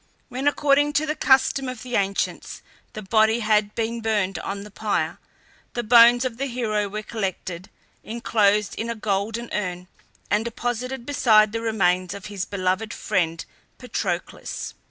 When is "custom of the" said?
1.15-1.95